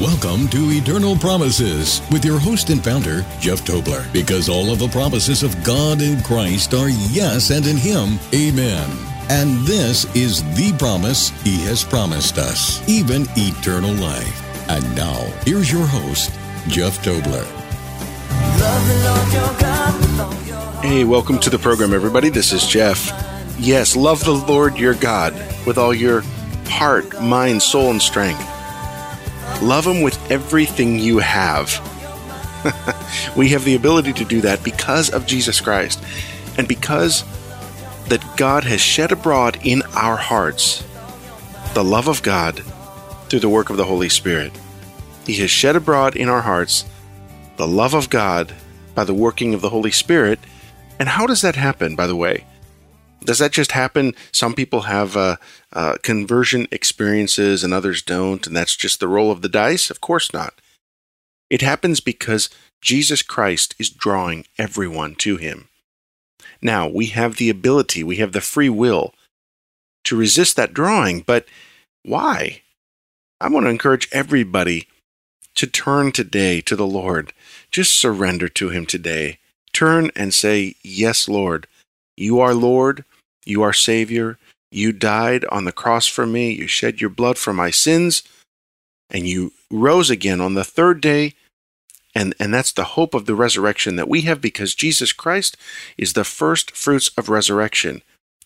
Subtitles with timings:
[0.00, 4.12] Welcome to Eternal Promises with your host and founder, Jeff Tobler.
[4.12, 8.90] Because all of the promises of God in Christ are yes, and in Him, amen.
[9.30, 14.68] And this is the promise He has promised us, even eternal life.
[14.68, 16.30] And now, here's your host,
[16.68, 17.46] Jeff Tobler.
[20.82, 22.28] Hey, welcome to the program, everybody.
[22.28, 23.10] This is Jeff.
[23.58, 25.32] Yes, love the Lord your God
[25.66, 26.22] with all your
[26.66, 28.55] heart, mind, soul, and strength.
[29.62, 31.80] Love them with everything you have.
[33.36, 36.02] we have the ability to do that because of Jesus Christ
[36.56, 37.24] and because
[38.08, 40.84] that God has shed abroad in our hearts
[41.74, 42.62] the love of God
[43.28, 44.52] through the work of the Holy Spirit.
[45.26, 46.86] He has shed abroad in our hearts
[47.58, 48.54] the love of God
[48.94, 50.38] by the working of the Holy Spirit.
[50.98, 52.45] And how does that happen, by the way?
[53.26, 54.14] Does that just happen?
[54.32, 55.36] Some people have uh,
[55.72, 59.90] uh, conversion experiences and others don't, and that's just the roll of the dice?
[59.90, 60.54] Of course not.
[61.50, 62.50] It happens because
[62.80, 65.68] Jesus Christ is drawing everyone to him.
[66.62, 69.12] Now, we have the ability, we have the free will
[70.04, 71.46] to resist that drawing, but
[72.02, 72.62] why?
[73.40, 74.88] I want to encourage everybody
[75.56, 77.32] to turn today to the Lord.
[77.70, 79.38] Just surrender to Him today.
[79.72, 81.66] Turn and say, Yes, Lord.
[82.16, 83.04] You are Lord.
[83.46, 84.38] You are Savior.
[84.70, 86.50] You died on the cross for me.
[86.50, 88.22] You shed your blood for my sins.
[89.08, 91.34] And you rose again on the third day.
[92.14, 95.56] And, and that's the hope of the resurrection that we have because Jesus Christ
[95.96, 98.02] is the first fruits of resurrection.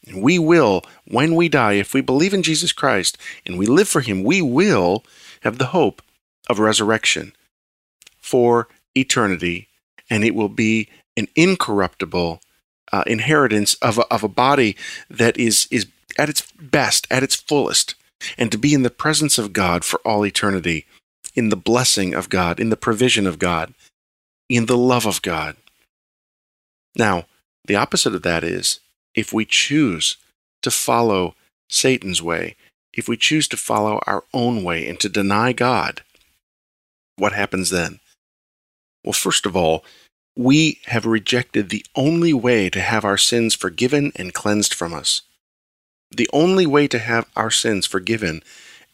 [0.06, 3.88] And we will, when we die, if we believe in Jesus Christ and we live
[3.88, 5.04] for Him, we will
[5.42, 6.02] have the hope
[6.48, 7.32] of resurrection
[8.18, 9.68] for eternity.
[10.10, 12.40] And it will be an incorruptible
[12.92, 14.76] uh, inheritance of a, of a body
[15.08, 15.86] that is, is
[16.18, 17.94] at its best, at its fullest,
[18.36, 20.86] and to be in the presence of God for all eternity,
[21.34, 23.74] in the blessing of God, in the provision of God,
[24.48, 25.56] in the love of God.
[26.96, 27.26] Now,
[27.64, 28.80] the opposite of that is
[29.14, 30.16] if we choose
[30.62, 31.34] to follow
[31.68, 32.56] Satan's way,
[32.92, 36.02] if we choose to follow our own way and to deny God,
[37.16, 38.00] what happens then?
[39.04, 39.84] Well, first of all,
[40.40, 45.20] we have rejected the only way to have our sins forgiven and cleansed from us.
[46.10, 48.42] The only way to have our sins forgiven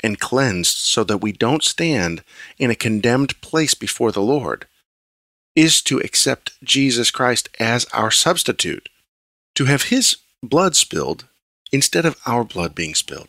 [0.01, 2.25] and cleansed so that we don't stand
[2.59, 4.67] in a condemned place before the Lord
[5.55, 8.89] is to accept Jesus Christ as our substitute,
[9.55, 11.27] to have his blood spilled
[11.71, 13.29] instead of our blood being spilled.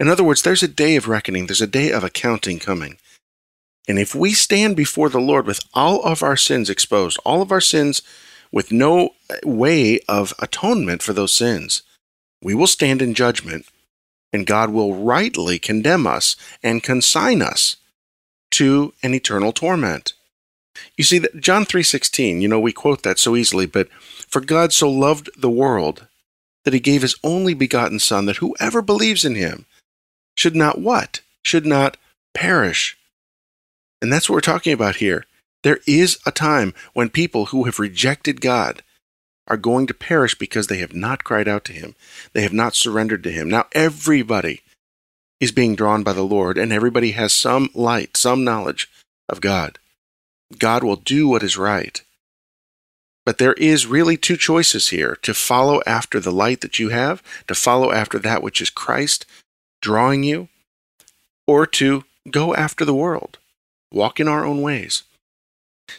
[0.00, 2.98] In other words, there's a day of reckoning, there's a day of accounting coming.
[3.88, 7.50] And if we stand before the Lord with all of our sins exposed, all of
[7.50, 8.02] our sins
[8.52, 9.10] with no
[9.44, 11.82] way of atonement for those sins,
[12.42, 13.66] we will stand in judgment
[14.32, 17.76] and God will rightly condemn us and consign us
[18.52, 20.14] to an eternal torment.
[20.96, 23.88] You see that John 3:16, you know we quote that so easily, but
[24.28, 26.06] for God so loved the world
[26.64, 29.66] that he gave his only begotten son that whoever believes in him
[30.34, 31.20] should not what?
[31.42, 31.96] Should not
[32.34, 32.96] perish
[34.02, 35.24] and that's what we're talking about here.
[35.62, 38.82] There is a time when people who have rejected God
[39.46, 41.94] are going to perish because they have not cried out to Him.
[42.32, 43.48] They have not surrendered to Him.
[43.48, 44.62] Now, everybody
[45.40, 48.90] is being drawn by the Lord, and everybody has some light, some knowledge
[49.28, 49.78] of God.
[50.58, 52.02] God will do what is right.
[53.24, 57.22] But there is really two choices here to follow after the light that you have,
[57.46, 59.26] to follow after that which is Christ
[59.80, 60.48] drawing you,
[61.46, 63.38] or to go after the world
[63.92, 65.02] walk in our own ways.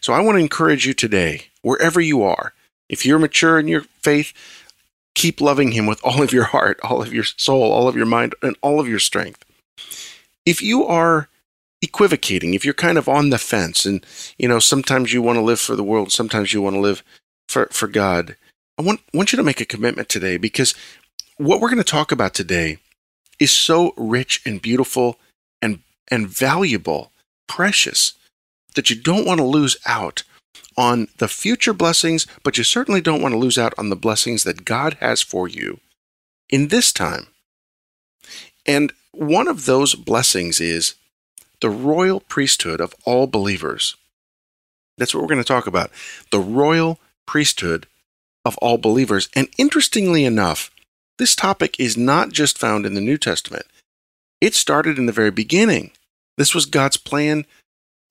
[0.01, 2.53] So I want to encourage you today, wherever you are,
[2.89, 4.33] if you're mature in your faith,
[5.15, 8.05] keep loving Him with all of your heart, all of your soul, all of your
[8.05, 9.43] mind, and all of your strength.
[10.45, 11.29] If you are
[11.81, 14.05] equivocating, if you're kind of on the fence, and
[14.37, 17.03] you know sometimes you want to live for the world, sometimes you want to live
[17.47, 18.35] for for God,
[18.77, 20.73] I want want you to make a commitment today because
[21.37, 22.77] what we're going to talk about today
[23.39, 25.19] is so rich and beautiful
[25.61, 25.79] and
[26.09, 27.11] and valuable
[27.47, 28.13] precious
[28.75, 30.23] that you don't want to lose out
[30.75, 34.43] on the future blessings, but you certainly don't want to lose out on the blessings
[34.43, 35.79] that God has for you
[36.49, 37.27] in this time.
[38.65, 40.95] And one of those blessings is
[41.61, 43.95] the royal priesthood of all believers.
[44.97, 45.91] That's what we're going to talk about.
[46.31, 47.87] The royal priesthood
[48.45, 49.29] of all believers.
[49.35, 50.71] And interestingly enough,
[51.17, 53.65] this topic is not just found in the New Testament.
[54.41, 55.91] It started in the very beginning
[56.37, 57.45] this was God's plan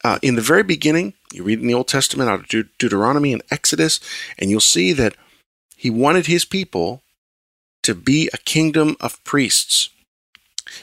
[0.05, 1.15] uh, in the very beginning.
[1.33, 4.01] You read in the Old Testament out of De- Deuteronomy and Exodus,
[4.39, 5.15] and you'll see that
[5.77, 7.03] He wanted His people
[7.83, 9.91] to be a kingdom of priests.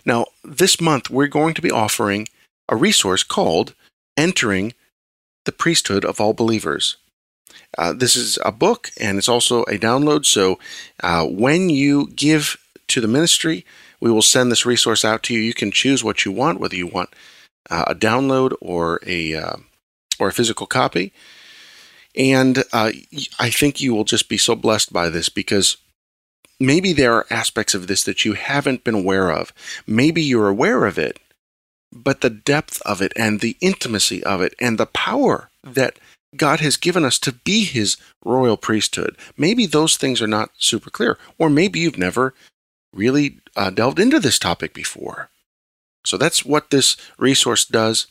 [0.05, 2.27] Now, this month we're going to be offering
[2.67, 3.73] a resource called
[4.17, 4.73] Entering
[5.45, 6.97] the Priesthood of All Believers.
[7.77, 10.25] Uh, this is a book and it's also a download.
[10.25, 10.59] So
[11.01, 12.57] uh, when you give
[12.89, 13.65] to the ministry,
[13.99, 15.39] we will send this resource out to you.
[15.39, 17.09] You can choose what you want, whether you want
[17.69, 19.57] uh, a download or a uh,
[20.19, 21.13] or a physical copy.
[22.15, 22.91] And uh,
[23.39, 25.77] I think you will just be so blessed by this because
[26.59, 29.53] maybe there are aspects of this that you haven't been aware of.
[29.85, 31.19] Maybe you're aware of it,
[31.93, 35.99] but the depth of it and the intimacy of it and the power that
[36.35, 39.17] God has given us to be his royal priesthood.
[39.37, 42.33] Maybe those things are not super clear, or maybe you've never
[42.93, 45.29] really uh, delved into this topic before.
[46.05, 48.07] So that's what this resource does.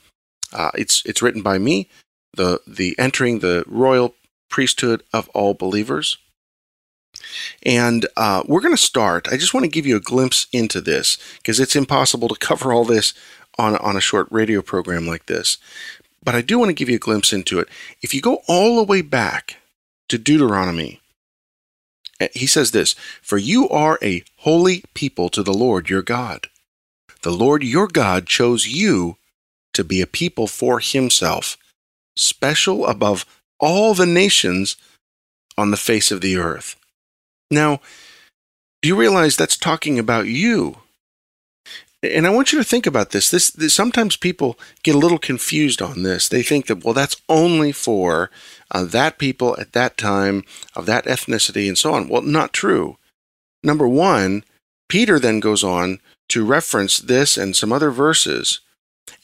[0.53, 1.89] Uh, it's it's written by me,
[2.35, 4.15] the the entering the royal
[4.49, 6.19] priesthood of all believers.
[7.63, 9.29] And uh, we're going to start.
[9.29, 12.73] I just want to give you a glimpse into this because it's impossible to cover
[12.73, 13.13] all this
[13.59, 15.59] on, on a short radio program like this.
[16.23, 17.69] But I do want to give you a glimpse into it.
[18.03, 19.57] If you go all the way back
[20.09, 21.01] to Deuteronomy,
[22.33, 26.49] he says this For you are a holy people to the Lord your God.
[27.23, 29.17] The Lord your God chose you
[29.75, 31.57] to be a people for himself,
[32.17, 33.25] special above
[33.61, 34.77] all the nations
[35.57, 36.77] on the face of the earth.
[37.51, 37.81] Now,
[38.83, 40.79] do you realize that's talking about you?
[42.03, 43.31] And I want you to think about this.
[43.31, 43.75] This, this.
[43.75, 46.29] Sometimes people get a little confused on this.
[46.29, 48.31] They think that well, that's only for
[48.71, 50.45] uh, that people at that time
[50.77, 52.09] of that ethnicity and so on.
[52.09, 52.99] Well, not true.
[53.65, 54.45] Number one,
[54.89, 55.99] Peter then goes on
[56.29, 58.61] to reference this and some other verses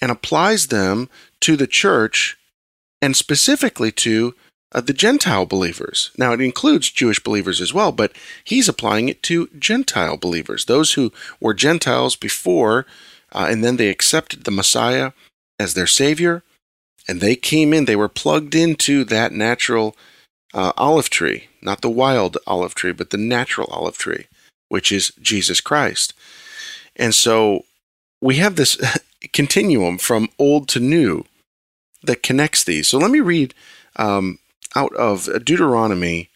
[0.01, 1.09] and applies them
[1.41, 2.37] to the church
[3.01, 4.35] and specifically to
[4.73, 6.11] uh, the Gentile believers.
[6.19, 8.13] Now, it includes Jewish believers as well, but
[8.43, 12.87] he's applying it to Gentile believers, those who were Gentiles before,
[13.33, 15.13] uh, and then they accepted the Messiah
[15.59, 16.43] as their Savior,
[17.07, 19.97] and they came in, they were plugged into that natural
[20.53, 24.27] uh, olive tree, not the wild olive tree, but the natural olive tree,
[24.69, 26.15] which is Jesus Christ.
[26.97, 27.65] And so
[28.21, 28.79] we have this
[29.33, 31.25] continuum from old to new
[32.03, 32.89] that connects these.
[32.89, 33.55] So let me read
[33.97, 34.39] um,
[34.75, 36.31] out of Deuteronomy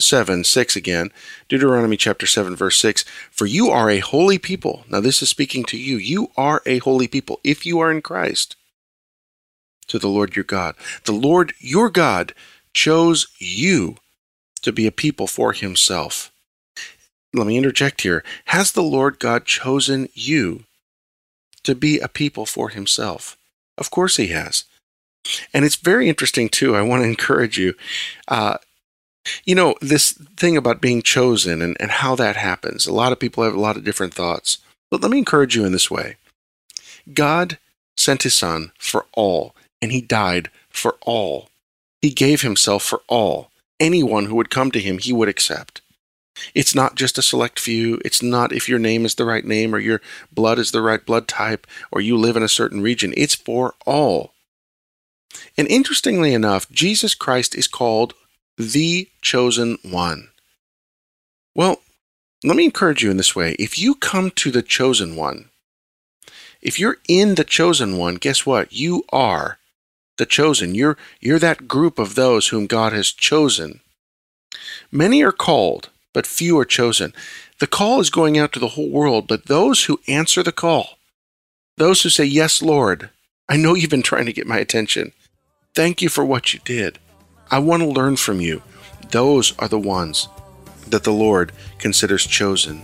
[0.00, 1.10] 7 6 again.
[1.48, 3.04] Deuteronomy chapter 7, verse 6.
[3.30, 4.84] For you are a holy people.
[4.88, 5.96] Now, this is speaking to you.
[5.96, 8.56] You are a holy people if you are in Christ
[9.88, 10.74] to the Lord your God.
[11.04, 12.34] The Lord your God
[12.74, 13.96] chose you
[14.62, 16.32] to be a people for himself.
[17.32, 18.24] Let me interject here.
[18.46, 20.64] Has the Lord God chosen you
[21.62, 23.36] to be a people for himself?
[23.78, 24.64] Of course he has.
[25.52, 26.76] And it's very interesting, too.
[26.76, 27.74] I want to encourage you.
[28.28, 28.58] Uh,
[29.44, 33.18] you know, this thing about being chosen and, and how that happens, a lot of
[33.18, 34.58] people have a lot of different thoughts.
[34.90, 36.16] But let me encourage you in this way
[37.12, 37.58] God
[37.96, 41.48] sent his son for all, and he died for all.
[42.00, 43.50] He gave himself for all.
[43.80, 45.80] Anyone who would come to him, he would accept.
[46.54, 47.98] It's not just a select few.
[48.04, 50.00] It's not if your name is the right name or your
[50.30, 53.14] blood is the right blood type or you live in a certain region.
[53.16, 54.32] It's for all.
[55.56, 58.14] And interestingly enough, Jesus Christ is called
[58.56, 60.28] the chosen one.
[61.54, 61.80] Well,
[62.44, 63.56] let me encourage you in this way.
[63.58, 65.48] If you come to the chosen one,
[66.60, 68.72] if you're in the chosen one, guess what?
[68.72, 69.58] You are
[70.16, 70.74] the chosen.
[70.74, 73.80] You're, you're that group of those whom God has chosen.
[74.90, 77.12] Many are called, but few are chosen.
[77.58, 80.98] The call is going out to the whole world, but those who answer the call,
[81.76, 83.10] those who say, Yes, Lord,
[83.48, 85.12] I know you've been trying to get my attention.
[85.76, 86.98] Thank you for what you did.
[87.50, 88.62] I want to learn from you.
[89.10, 90.26] Those are the ones
[90.86, 92.82] that the Lord considers chosen.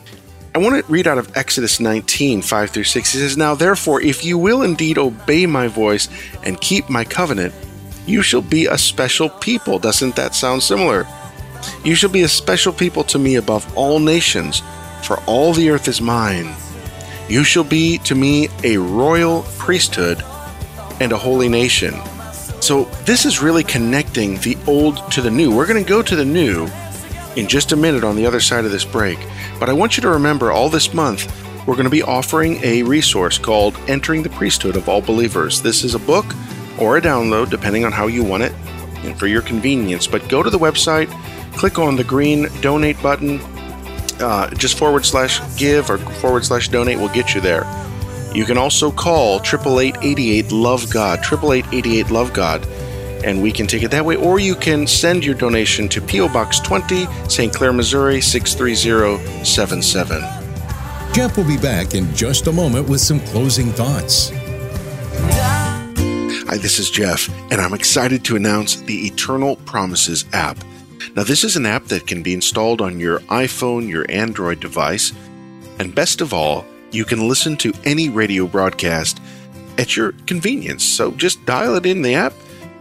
[0.54, 3.12] I want to read out of Exodus 19, 5 through 6.
[3.12, 6.10] He says, Now therefore, if you will indeed obey my voice
[6.44, 7.54] and keep my covenant,
[8.06, 9.78] you shall be a special people.
[9.78, 11.06] Doesn't that sound similar?
[11.84, 14.60] You shall be a special people to me above all nations,
[15.02, 16.54] for all the earth is mine.
[17.26, 20.22] You shall be to me a royal priesthood
[21.00, 21.94] and a holy nation.
[22.62, 25.52] So, this is really connecting the old to the new.
[25.52, 26.68] We're going to go to the new
[27.34, 29.18] in just a minute on the other side of this break.
[29.58, 31.26] But I want you to remember all this month,
[31.66, 35.60] we're going to be offering a resource called Entering the Priesthood of All Believers.
[35.60, 36.24] This is a book
[36.78, 38.52] or a download, depending on how you want it
[38.98, 40.06] and for your convenience.
[40.06, 41.10] But go to the website,
[41.56, 43.40] click on the green donate button,
[44.20, 47.64] uh, just forward slash give or forward slash donate will get you there.
[48.34, 52.66] You can also call 888 Love God, 888 Love God,
[53.24, 54.16] and we can take it that way.
[54.16, 56.28] Or you can send your donation to P.O.
[56.28, 57.52] Box 20, St.
[57.52, 60.20] Clair, Missouri 63077.
[61.12, 64.30] Jeff will be back in just a moment with some closing thoughts.
[66.48, 70.56] Hi, this is Jeff, and I'm excited to announce the Eternal Promises app.
[71.14, 75.12] Now, this is an app that can be installed on your iPhone, your Android device,
[75.78, 79.20] and best of all, you can listen to any radio broadcast
[79.78, 80.84] at your convenience.
[80.84, 82.34] So just dial it in the app,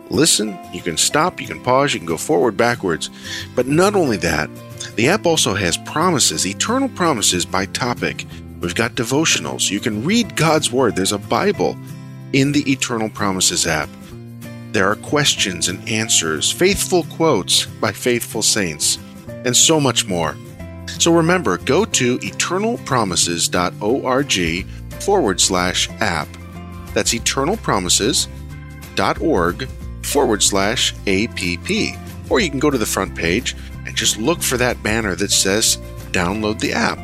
[0.10, 3.10] listen, you can stop, you can pause, you can go forward, backwards.
[3.56, 4.50] But not only that,
[4.96, 8.25] the app also has promises, eternal promises by topic.
[8.60, 9.72] We've got devotionals.
[9.72, 10.96] You can read God's Word.
[10.96, 11.77] There's a Bible
[12.34, 13.89] in the Eternal Promises app.
[14.72, 19.00] There are questions and answers, faithful quotes by faithful saints,
[19.46, 20.36] and so much more.
[21.00, 24.65] So remember, go to eternalpromises.org
[25.01, 26.27] forward slash app.
[26.93, 29.67] That's eternalpromises.org
[30.03, 31.39] forward slash app.
[32.29, 33.55] Or you can go to the front page
[33.86, 35.77] and just look for that banner that says
[36.12, 37.00] download the app.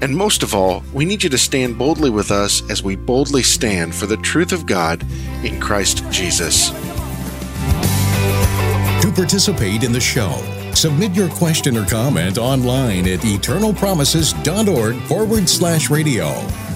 [0.00, 3.42] And most of all, we need you to stand boldly with us as we boldly
[3.42, 5.04] stand for the truth of God
[5.44, 6.70] in Christ Jesus.
[9.02, 10.30] To participate in the show,
[10.78, 16.28] submit your question or comment online at eternalpromises.org forward slash radio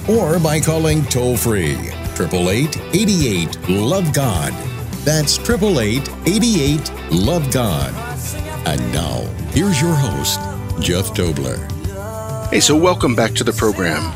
[0.09, 1.77] or by calling toll free
[2.19, 4.53] 888 88 Love God.
[5.05, 7.95] That's 888 88 Love God.
[8.67, 9.21] And now,
[9.53, 10.41] here's your host,
[10.81, 11.61] Jeff Tobler.
[12.51, 14.13] Hey, so welcome back to the program.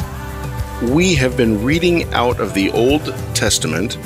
[0.93, 3.05] We have been reading out of the Old
[3.37, 3.99] Testament.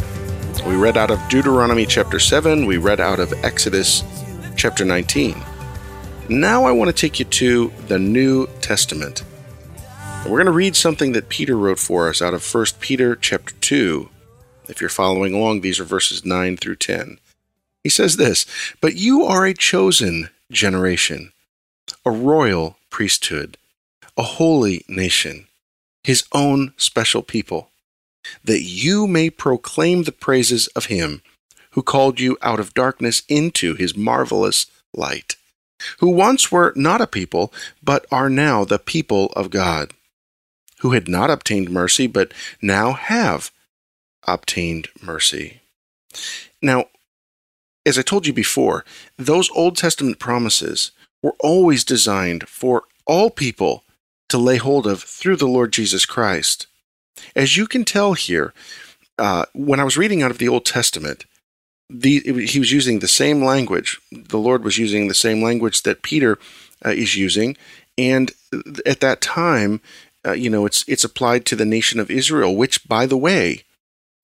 [0.67, 4.05] We read out of Deuteronomy chapter 7, we read out of Exodus
[4.57, 5.43] chapter 19.
[6.31, 9.25] Now I want to take you to the New Testament.
[10.25, 13.55] We're going to read something that Peter wrote for us out of 1 Peter chapter
[13.61, 14.09] 2.
[14.69, 17.19] If you're following along, these are verses 9 through 10.
[17.83, 18.47] He says this
[18.81, 21.33] But you are a chosen generation,
[22.07, 23.59] a royal priesthood
[24.21, 25.47] a holy nation,
[26.05, 27.71] his own special people,
[28.45, 31.23] that you may proclaim the praises of him
[31.71, 35.37] who called you out of darkness into his marvelous light,
[35.99, 39.93] who once were not a people, but are now the people of God,
[40.81, 43.51] who had not obtained mercy, but now have
[44.27, 45.61] obtained mercy.
[46.63, 46.87] Now,
[47.87, 48.85] as I told you before,
[49.17, 53.85] those Old Testament promises were always designed for all people
[54.29, 56.67] to lay hold of through the Lord Jesus Christ.
[57.35, 58.55] As you can tell here,
[59.19, 61.25] uh, when I was reading out of the Old Testament,
[61.91, 64.01] the, he was using the same language.
[64.13, 66.39] The Lord was using the same language that Peter
[66.85, 67.57] uh, is using,
[67.99, 68.31] and
[68.87, 69.81] at that time,
[70.25, 73.65] uh, you know, it's it's applied to the nation of Israel, which, by the way,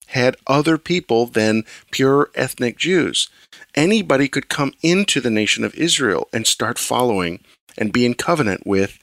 [0.07, 3.29] had other people than pure ethnic Jews.
[3.75, 7.43] Anybody could come into the nation of Israel and start following
[7.77, 8.97] and be in covenant with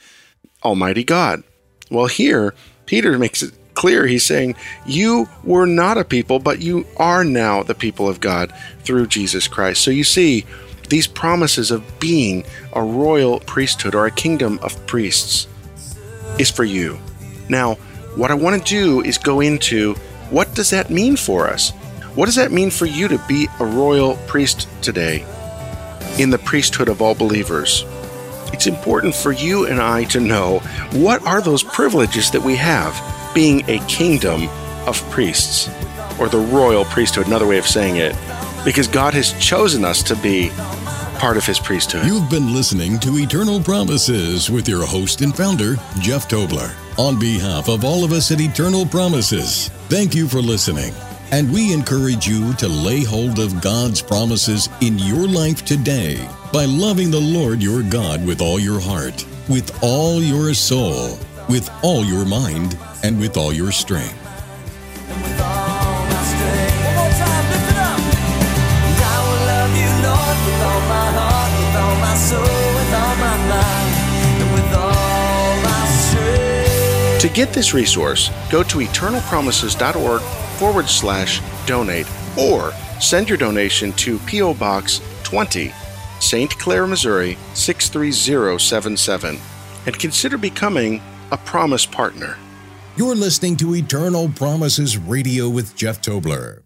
[0.64, 1.42] Almighty God.
[1.90, 2.54] Well, here,
[2.86, 3.52] Peter makes it
[3.84, 4.06] clear.
[4.06, 8.50] He's saying, You were not a people, but you are now the people of God
[8.78, 9.82] through Jesus Christ.
[9.82, 10.46] So you see,
[10.88, 15.48] these promises of being a royal priesthood or a kingdom of priests
[16.38, 16.98] is for you.
[17.50, 17.74] Now,
[18.16, 19.92] what I want to do is go into
[20.30, 21.72] what does that mean for us?
[22.14, 25.26] What does that mean for you to be a royal priest today
[26.18, 27.84] in the priesthood of all believers?
[28.54, 30.60] it's important for you and I to know
[30.92, 32.94] what are those privileges that we have
[33.34, 34.48] being a kingdom
[34.86, 35.68] of priests,
[36.18, 38.14] or the royal priesthood, another way of saying it,
[38.64, 40.50] because God has chosen us to be
[41.18, 42.06] part of his priesthood.
[42.06, 46.74] You've been listening to Eternal Promises with your host and founder, Jeff Tobler.
[46.98, 50.92] On behalf of all of us at Eternal Promises, thank you for listening.
[51.32, 56.66] And we encourage you to lay hold of God's promises in your life today by
[56.66, 62.04] loving the Lord your God with all your heart, with all your soul, with all
[62.04, 64.20] your mind, and with all your strength.
[77.20, 80.20] To get this resource, go to eternalpromises.org
[80.58, 82.06] forward slash donate
[82.38, 84.54] or send your donation to P.O.
[84.54, 85.72] Box 20
[86.20, 86.58] St.
[86.58, 89.38] Clair, Missouri 63077,
[89.86, 92.36] and consider becoming a Promise Partner.
[92.96, 96.62] You're listening to Eternal Promises Radio with Jeff Tobler.